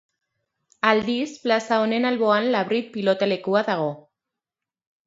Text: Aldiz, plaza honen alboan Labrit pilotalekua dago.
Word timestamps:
Aldiz, 0.91 1.27
plaza 1.45 1.79
honen 1.83 2.09
alboan 2.13 2.51
Labrit 2.57 2.91
pilotalekua 2.97 3.65
dago. 3.71 3.91